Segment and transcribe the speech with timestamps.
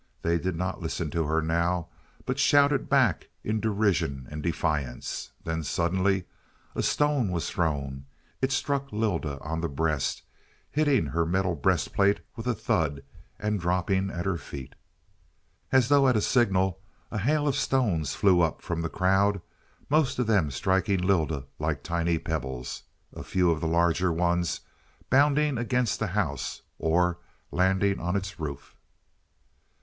[0.23, 1.89] They did not listen to her now
[2.25, 5.29] but shouted back, in derision and defiance.
[5.43, 6.23] Then suddenly
[6.73, 8.05] a stone was thrown;
[8.41, 10.23] it struck Lylda on the breast,
[10.71, 13.03] hitting her metal breastplate with a thud
[13.39, 14.73] and dropping at her feet.
[15.71, 16.79] As though at a signal
[17.11, 19.39] a hail of stones flew up from the crowd,
[19.87, 22.81] most of them striking Lylda like tiny pebbles,
[23.13, 24.61] a few of the larger ones
[25.11, 27.19] bounding against the house, or
[27.51, 28.75] landing on its roof.